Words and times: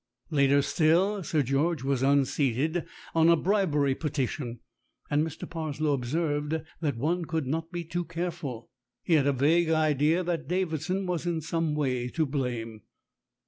Later 0.31 0.63
still 0.63 1.21
Sir 1.21 1.43
George 1.43 1.83
was 1.83 2.01
unseated 2.01 2.87
on 3.13 3.29
a 3.29 3.35
bribery 3.35 3.93
petition, 3.93 4.59
and 5.11 5.23
Mr. 5.23 5.47
Parslow 5.47 5.93
observed 5.93 6.55
that 6.79 6.97
one 6.97 7.25
could 7.25 7.45
not 7.45 7.71
be 7.71 7.83
too 7.83 8.05
careful. 8.05 8.71
He 9.03 9.13
had 9.13 9.27
a 9.27 9.31
vague 9.31 9.69
idea 9.69 10.23
that 10.23 10.47
Davidson 10.47 11.05
was 11.05 11.27
in 11.27 11.39
some 11.39 11.75
way 11.75 12.07
to 12.07 12.25
blame. 12.25 12.81